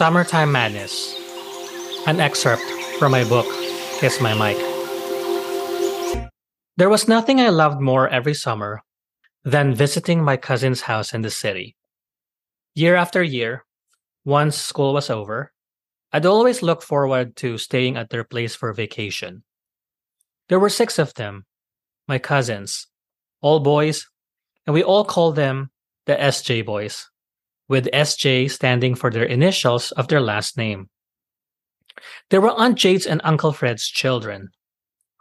Summertime 0.00 0.50
Madness. 0.50 1.14
An 2.06 2.20
excerpt 2.20 2.62
from 2.98 3.12
my 3.12 3.22
book, 3.22 3.44
Kiss 3.98 4.18
My 4.18 4.32
Mike. 4.32 4.56
There 6.78 6.88
was 6.88 7.06
nothing 7.06 7.38
I 7.38 7.50
loved 7.50 7.82
more 7.82 8.08
every 8.08 8.32
summer 8.32 8.80
than 9.44 9.74
visiting 9.74 10.24
my 10.24 10.38
cousin's 10.38 10.80
house 10.80 11.12
in 11.12 11.20
the 11.20 11.28
city. 11.28 11.76
Year 12.74 12.96
after 12.96 13.22
year, 13.22 13.66
once 14.24 14.56
school 14.56 14.94
was 14.94 15.10
over, 15.10 15.52
I'd 16.14 16.24
always 16.24 16.62
look 16.62 16.80
forward 16.80 17.36
to 17.36 17.58
staying 17.58 17.98
at 17.98 18.08
their 18.08 18.24
place 18.24 18.54
for 18.54 18.72
vacation. 18.72 19.42
There 20.48 20.58
were 20.58 20.70
six 20.70 20.98
of 20.98 21.12
them, 21.12 21.44
my 22.08 22.18
cousins, 22.18 22.86
all 23.42 23.60
boys, 23.60 24.08
and 24.66 24.72
we 24.72 24.82
all 24.82 25.04
called 25.04 25.36
them 25.36 25.72
the 26.06 26.16
SJ 26.16 26.64
boys, 26.64 27.09
with 27.70 27.86
SJ 27.92 28.50
standing 28.50 28.96
for 28.96 29.10
their 29.10 29.22
initials 29.22 29.92
of 29.92 30.08
their 30.08 30.20
last 30.20 30.56
name. 30.58 30.90
They 32.28 32.38
were 32.40 32.50
Aunt 32.50 32.76
Jade's 32.76 33.06
and 33.06 33.20
Uncle 33.22 33.52
Fred's 33.52 33.86
children. 33.86 34.50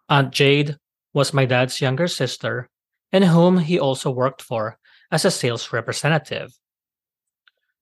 Aunt 0.09 0.33
Jade 0.33 0.77
was 1.13 1.31
my 1.31 1.45
dad's 1.45 1.79
younger 1.79 2.07
sister, 2.07 2.67
and 3.11 3.23
whom 3.23 3.59
he 3.59 3.79
also 3.79 4.09
worked 4.09 4.41
for 4.41 4.79
as 5.11 5.25
a 5.25 5.31
sales 5.31 5.71
representative. 5.71 6.49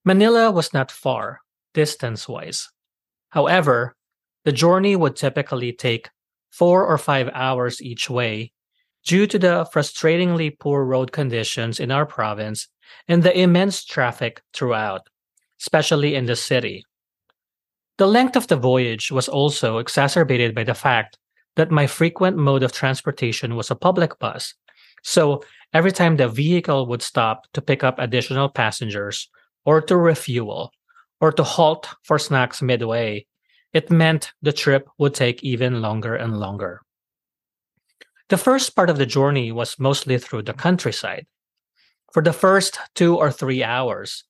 Manila 0.03 0.51
was 0.51 0.73
not 0.73 0.91
far, 0.91 1.39
distance 1.73 2.27
wise. 2.27 2.67
However, 3.29 3.95
the 4.43 4.51
journey 4.51 4.97
would 4.97 5.15
typically 5.15 5.71
take 5.71 6.09
four 6.51 6.85
or 6.85 6.97
five 6.97 7.29
hours 7.33 7.81
each 7.81 8.09
way 8.09 8.51
due 9.07 9.25
to 9.25 9.39
the 9.39 9.65
frustratingly 9.73 10.59
poor 10.59 10.83
road 10.83 11.13
conditions 11.13 11.79
in 11.79 11.91
our 11.91 12.05
province 12.05 12.67
and 13.07 13.23
the 13.23 13.37
immense 13.39 13.85
traffic 13.85 14.41
throughout, 14.53 15.07
especially 15.61 16.13
in 16.13 16.25
the 16.25 16.35
city. 16.35 16.83
The 17.97 18.07
length 18.07 18.35
of 18.35 18.47
the 18.47 18.57
voyage 18.57 19.09
was 19.09 19.29
also 19.29 19.77
exacerbated 19.77 20.53
by 20.53 20.65
the 20.65 20.73
fact 20.73 21.17
that 21.55 21.71
my 21.71 21.87
frequent 21.87 22.37
mode 22.37 22.63
of 22.63 22.73
transportation 22.73 23.55
was 23.55 23.71
a 23.71 23.75
public 23.75 24.19
bus. 24.19 24.53
So 25.03 25.41
every 25.73 25.93
time 25.93 26.17
the 26.17 26.27
vehicle 26.27 26.85
would 26.87 27.01
stop 27.01 27.47
to 27.53 27.61
pick 27.61 27.83
up 27.83 27.97
additional 27.99 28.49
passengers, 28.49 29.29
or 29.65 29.81
to 29.81 29.95
refuel, 29.95 30.71
or 31.21 31.31
to 31.31 31.43
halt 31.43 31.87
for 32.03 32.19
snacks 32.19 32.61
midway, 32.61 33.25
it 33.73 33.89
meant 33.89 34.33
the 34.41 34.53
trip 34.53 34.87
would 34.97 35.13
take 35.13 35.43
even 35.43 35.81
longer 35.81 36.15
and 36.15 36.39
longer. 36.39 36.81
The 38.29 38.37
first 38.37 38.75
part 38.75 38.89
of 38.89 38.97
the 38.97 39.05
journey 39.05 39.53
was 39.53 39.79
mostly 39.79 40.17
through 40.17 40.43
the 40.43 40.53
countryside. 40.53 41.27
For 42.11 42.21
the 42.21 42.33
first 42.33 42.77
two 42.93 43.15
or 43.15 43.31
three 43.31 43.63
hours, 43.63 44.25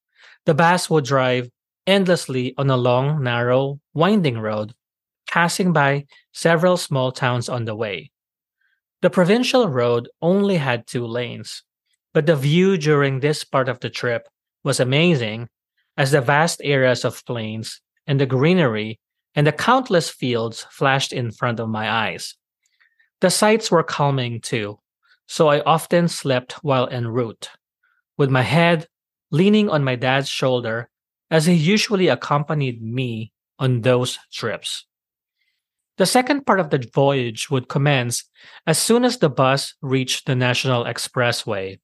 the 0.46 0.54
bus 0.54 0.90
would 0.90 1.06
drive 1.06 1.50
endlessly 1.88 2.54
on 2.58 2.70
a 2.70 2.78
long, 2.78 3.24
narrow, 3.24 3.80
winding 3.94 4.38
road, 4.38 4.74
passing 5.28 5.74
by 5.74 6.06
several 6.32 6.78
small 6.78 7.12
towns 7.12 7.50
on 7.50 7.66
the 7.66 7.76
way. 7.76 8.12
The 9.02 9.10
provincial 9.10 9.68
road 9.68 10.10
only 10.22 10.58
had 10.58 10.86
two 10.86 11.06
lanes, 11.06 11.64
but 12.14 12.26
the 12.26 12.36
view 12.36 12.78
during 12.78 13.20
this 13.20 13.44
part 13.44 13.70
of 13.70 13.80
the 13.80 13.90
trip 13.90 14.28
was 14.64 14.80
amazing 14.80 15.50
as 15.96 16.12
the 16.12 16.22
vast 16.22 16.62
areas 16.64 17.04
of 17.04 17.26
plains 17.26 17.82
and 18.06 18.20
the 18.20 18.26
greenery 18.26 19.00
and 19.34 19.48
the 19.48 19.52
countless 19.52 20.10
fields 20.10 20.68
flashed 20.70 21.14
in 21.14 21.32
front 21.32 21.60
of 21.60 21.70
my 21.70 21.90
eyes. 21.90 22.36
The 23.22 23.30
sights 23.30 23.72
were 23.72 23.84
calming 23.84 24.42
too, 24.42 24.80
so 25.26 25.48
I 25.48 25.62
often 25.62 26.08
slept 26.08 26.64
while 26.64 26.88
en 26.92 27.08
route, 27.08 27.50
with 28.18 28.30
my 28.30 28.44
head 28.44 28.88
leaning 29.32 29.70
on 29.70 29.84
my 29.84 29.96
dad's 29.96 30.30
shoulder 30.30 30.90
as 31.30 31.46
he 31.46 31.54
usually 31.54 32.08
accompanied 32.08 32.82
me 32.82 33.34
on 33.60 33.82
those 33.82 34.20
trips. 34.32 34.86
The 35.98 36.06
second 36.06 36.46
part 36.46 36.60
of 36.60 36.70
the 36.70 36.88
voyage 36.94 37.50
would 37.50 37.68
commence 37.68 38.24
as 38.68 38.78
soon 38.78 39.04
as 39.04 39.18
the 39.18 39.30
bus 39.30 39.74
reached 39.82 40.28
the 40.28 40.36
National 40.36 40.86
Expressway. 40.86 41.80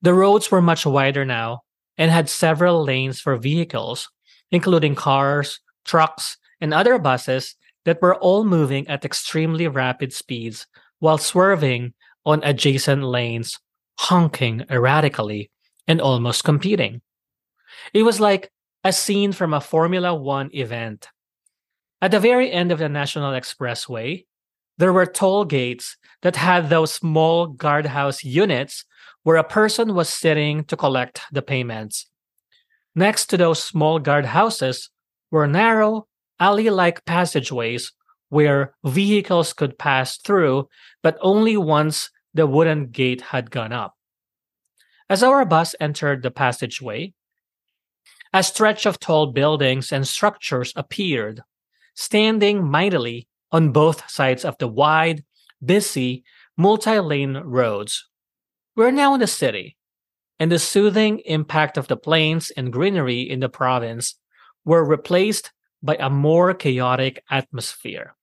The 0.00 0.14
roads 0.14 0.50
were 0.50 0.62
much 0.62 0.86
wider 0.86 1.26
now 1.26 1.60
and 1.98 2.10
had 2.10 2.30
several 2.30 2.82
lanes 2.82 3.20
for 3.20 3.36
vehicles, 3.36 4.08
including 4.50 4.94
cars, 4.94 5.60
trucks, 5.84 6.38
and 6.58 6.72
other 6.72 6.98
buses 6.98 7.54
that 7.84 8.02
were 8.02 8.16
all 8.16 8.44
moving 8.44 8.86
at 8.88 9.04
extremely 9.04 9.68
rapid 9.68 10.12
speeds 10.12 10.66
while 10.98 11.18
swerving 11.18 11.94
on 12.24 12.42
adjacent 12.44 13.02
lanes, 13.02 13.58
honking 13.98 14.64
erratically, 14.70 15.50
and 15.88 16.00
almost 16.00 16.44
competing. 16.44 17.00
It 17.94 18.02
was 18.02 18.20
like 18.20 18.50
a 18.84 18.92
scene 18.92 19.32
from 19.32 19.54
a 19.54 19.60
Formula 19.60 20.14
One 20.14 20.50
event. 20.52 21.08
At 22.02 22.10
the 22.10 22.20
very 22.20 22.50
end 22.50 22.72
of 22.72 22.78
the 22.78 22.88
National 22.88 23.32
Expressway, 23.32 24.24
there 24.78 24.92
were 24.92 25.06
toll 25.06 25.44
gates 25.44 25.96
that 26.22 26.36
had 26.36 26.68
those 26.68 26.92
small 26.92 27.46
guardhouse 27.46 28.24
units 28.24 28.84
where 29.22 29.36
a 29.36 29.44
person 29.44 29.94
was 29.94 30.08
sitting 30.08 30.64
to 30.64 30.76
collect 30.76 31.20
the 31.32 31.42
payments. 31.42 32.06
Next 32.94 33.26
to 33.26 33.36
those 33.36 33.62
small 33.62 34.00
guardhouses 34.00 34.88
were 35.30 35.46
narrow, 35.46 36.06
alley 36.40 36.70
like 36.70 37.04
passageways 37.04 37.92
where 38.30 38.74
vehicles 38.84 39.52
could 39.52 39.78
pass 39.78 40.16
through, 40.16 40.68
but 41.02 41.18
only 41.20 41.56
once 41.56 42.10
the 42.32 42.46
wooden 42.46 42.86
gate 42.86 43.20
had 43.20 43.50
gone 43.50 43.72
up. 43.72 43.94
As 45.08 45.22
our 45.22 45.44
bus 45.44 45.74
entered 45.80 46.22
the 46.22 46.30
passageway, 46.30 47.12
a 48.32 48.42
stretch 48.42 48.86
of 48.86 49.00
tall 49.00 49.32
buildings 49.32 49.92
and 49.92 50.06
structures 50.06 50.72
appeared, 50.76 51.42
standing 51.94 52.64
mightily 52.64 53.26
on 53.50 53.72
both 53.72 54.08
sides 54.08 54.44
of 54.44 54.56
the 54.58 54.68
wide, 54.68 55.24
busy, 55.64 56.22
multi 56.56 57.00
lane 57.00 57.36
roads. 57.38 58.08
We're 58.76 58.92
now 58.92 59.14
in 59.14 59.20
the 59.20 59.26
city, 59.26 59.76
and 60.38 60.52
the 60.52 60.60
soothing 60.60 61.18
impact 61.24 61.76
of 61.76 61.88
the 61.88 61.96
plains 61.96 62.50
and 62.56 62.72
greenery 62.72 63.22
in 63.22 63.40
the 63.40 63.48
province 63.48 64.14
were 64.64 64.84
replaced 64.84 65.50
by 65.82 65.96
a 65.96 66.10
more 66.10 66.54
chaotic 66.54 67.22
atmosphere. 67.30 68.14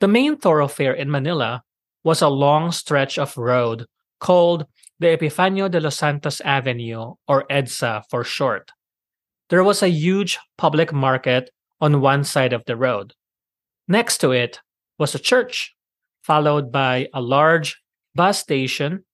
The 0.00 0.08
main 0.08 0.36
thoroughfare 0.36 0.92
in 0.92 1.10
Manila 1.10 1.62
was 2.04 2.22
a 2.22 2.28
long 2.28 2.72
stretch 2.72 3.18
of 3.18 3.36
road 3.36 3.86
called 4.20 4.66
the 5.00 5.16
Epifanio 5.16 5.70
de 5.70 5.80
los 5.80 5.96
Santos 5.96 6.40
Avenue, 6.40 7.14
or 7.26 7.46
EDSA 7.50 8.02
for 8.10 8.24
short. 8.24 8.70
There 9.48 9.64
was 9.64 9.82
a 9.82 9.88
huge 9.88 10.38
public 10.56 10.92
market 10.92 11.50
on 11.80 12.00
one 12.00 12.24
side 12.24 12.52
of 12.52 12.64
the 12.66 12.76
road. 12.76 13.14
Next 13.86 14.18
to 14.18 14.32
it 14.32 14.60
was 14.98 15.14
a 15.14 15.18
church, 15.18 15.74
followed 16.22 16.72
by 16.72 17.08
a 17.14 17.20
large 17.20 17.80
bus 18.14 18.38
station, 18.40 19.04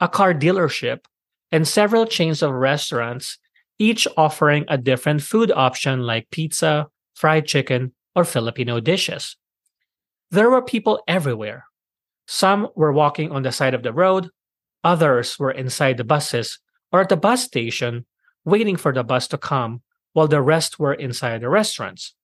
a 0.00 0.08
car 0.08 0.34
dealership, 0.34 1.04
and 1.52 1.68
several 1.68 2.06
chains 2.06 2.42
of 2.42 2.52
restaurants, 2.52 3.38
each 3.78 4.08
offering 4.16 4.64
a 4.68 4.78
different 4.78 5.22
food 5.22 5.52
option 5.54 6.00
like 6.00 6.30
pizza, 6.30 6.88
fried 7.14 7.46
chicken, 7.46 7.92
or 8.14 8.24
Filipino 8.24 8.80
dishes. 8.80 9.36
There 10.30 10.50
were 10.50 10.62
people 10.62 11.02
everywhere. 11.08 11.64
Some 12.26 12.68
were 12.74 12.92
walking 12.92 13.32
on 13.32 13.42
the 13.42 13.52
side 13.52 13.74
of 13.74 13.82
the 13.82 13.92
road, 13.92 14.30
others 14.82 15.38
were 15.38 15.50
inside 15.50 15.96
the 15.96 16.04
buses 16.04 16.58
or 16.92 17.00
at 17.00 17.08
the 17.08 17.16
bus 17.16 17.42
station 17.42 18.06
waiting 18.44 18.76
for 18.76 18.92
the 18.92 19.02
bus 19.02 19.26
to 19.26 19.36
come, 19.36 19.82
while 20.12 20.28
the 20.28 20.40
rest 20.40 20.78
were 20.78 20.94
inside 20.94 21.40
the 21.40 21.48
restaurants. 21.48 22.14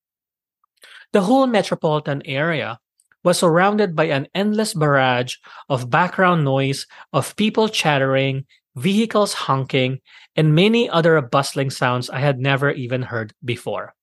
The 1.11 1.21
whole 1.21 1.45
metropolitan 1.45 2.21
area 2.25 2.79
was 3.21 3.39
surrounded 3.39 3.97
by 3.97 4.05
an 4.05 4.27
endless 4.33 4.73
barrage 4.73 5.35
of 5.67 5.89
background 5.89 6.45
noise 6.45 6.87
of 7.11 7.35
people 7.35 7.67
chattering, 7.67 8.45
vehicles 8.75 9.33
honking, 9.33 9.99
and 10.37 10.55
many 10.55 10.89
other 10.89 11.19
bustling 11.21 11.69
sounds 11.69 12.09
I 12.09 12.19
had 12.19 12.39
never 12.39 12.71
even 12.71 13.01
heard 13.01 13.33
before. 13.43 13.93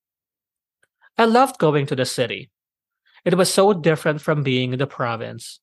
I 1.19 1.25
loved 1.25 1.59
going 1.59 1.87
to 1.87 1.97
the 1.97 2.07
city. 2.07 2.49
It 3.25 3.37
was 3.37 3.53
so 3.53 3.73
different 3.73 4.21
from 4.21 4.45
being 4.45 4.73
in 4.73 4.79
the 4.79 4.87
province. 4.87 5.59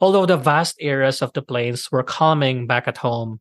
Although 0.00 0.24
the 0.24 0.38
vast 0.38 0.76
areas 0.80 1.20
of 1.20 1.34
the 1.34 1.42
plains 1.42 1.92
were 1.92 2.02
calming 2.02 2.66
back 2.66 2.88
at 2.88 2.96
home, 2.96 3.40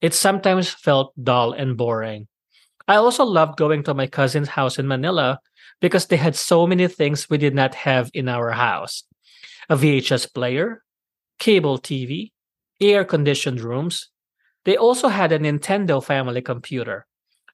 it 0.00 0.12
sometimes 0.12 0.68
felt 0.68 1.14
dull 1.22 1.52
and 1.52 1.76
boring. 1.76 2.26
I 2.88 2.96
also 2.96 3.24
loved 3.24 3.56
going 3.56 3.84
to 3.84 3.94
my 3.94 4.08
cousin's 4.08 4.48
house 4.48 4.78
in 4.78 4.88
Manila 4.88 5.38
because 5.80 6.06
they 6.06 6.16
had 6.16 6.34
so 6.34 6.66
many 6.66 6.88
things 6.88 7.30
we 7.30 7.38
did 7.38 7.54
not 7.54 7.74
have 7.74 8.10
in 8.12 8.28
our 8.28 8.50
house 8.50 9.04
a 9.70 9.76
VHS 9.76 10.34
player, 10.34 10.82
cable 11.38 11.78
TV, 11.78 12.32
air 12.80 13.04
conditioned 13.04 13.60
rooms. 13.60 14.10
They 14.64 14.76
also 14.76 15.08
had 15.08 15.32
a 15.32 15.38
Nintendo 15.38 16.04
family 16.04 16.42
computer, 16.42 17.06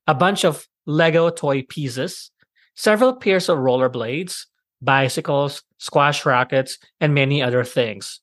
a 0.09 0.15
bunch 0.15 0.45
of 0.45 0.67
Lego 0.87 1.31
toy 1.31 1.63
pieces, 1.63 2.33
several 2.81 3.13
pairs 3.13 3.51
of 3.51 3.59
rollerblades, 3.59 4.47
bicycles, 4.81 5.63
squash 5.77 6.25
rackets, 6.25 6.79
and 6.99 7.13
many 7.13 7.43
other 7.43 7.63
things. 7.63 8.21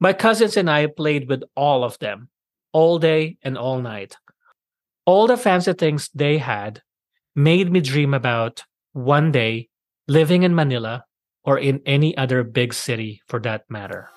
My 0.00 0.14
cousins 0.14 0.56
and 0.56 0.70
I 0.70 0.86
played 0.86 1.28
with 1.28 1.42
all 1.54 1.84
of 1.84 1.98
them, 1.98 2.30
all 2.72 2.98
day 2.98 3.36
and 3.42 3.58
all 3.58 3.82
night. 3.82 4.16
All 5.04 5.26
the 5.26 5.36
fancy 5.36 5.74
things 5.74 6.08
they 6.14 6.38
had, 6.38 6.80
made 7.36 7.70
me 7.70 7.82
dream 7.82 8.14
about 8.14 8.64
one 8.94 9.30
day 9.30 9.68
living 10.08 10.42
in 10.42 10.54
Manila 10.54 11.04
or 11.44 11.58
in 11.58 11.82
any 11.84 12.16
other 12.16 12.42
big 12.44 12.72
city 12.72 13.20
for 13.28 13.40
that 13.40 13.64
matter. 13.68 14.08